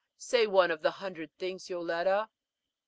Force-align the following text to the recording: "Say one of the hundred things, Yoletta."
"Say 0.17 0.47
one 0.47 0.71
of 0.71 0.81
the 0.81 0.89
hundred 0.89 1.31
things, 1.37 1.69
Yoletta." 1.69 2.27